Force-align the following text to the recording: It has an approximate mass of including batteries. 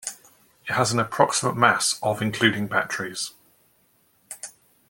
It 0.67 0.73
has 0.73 0.91
an 0.91 0.99
approximate 0.99 1.55
mass 1.55 1.99
of 2.01 2.23
including 2.23 2.65
batteries. 2.65 3.33